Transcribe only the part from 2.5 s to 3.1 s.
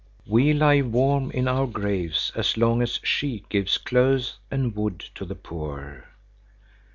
long as